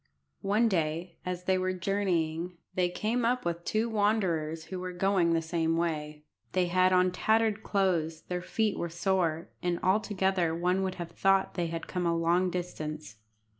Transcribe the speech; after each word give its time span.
One 0.41 0.67
day 0.67 1.17
as 1.27 1.43
they 1.43 1.59
were 1.59 1.73
journeying, 1.73 2.57
they 2.73 2.89
came 2.89 3.23
up 3.23 3.45
with 3.45 3.63
two 3.63 3.87
wanderers 3.87 4.63
who 4.63 4.79
were 4.79 4.93
going 4.93 5.33
the 5.33 5.43
same 5.43 5.77
way. 5.77 6.23
They 6.53 6.65
had 6.69 6.91
on 6.91 7.11
tattered 7.11 7.61
clothes, 7.61 8.21
their 8.23 8.41
feet 8.41 8.79
were 8.79 8.89
sore, 8.89 9.49
and 9.61 9.79
altogether 9.83 10.55
one 10.55 10.81
would 10.81 10.95
have 10.95 11.11
thought 11.11 11.53
they 11.53 11.67
had 11.67 11.85
come 11.85 12.07
a 12.07 12.17
long 12.17 12.49
distance. 12.49 13.17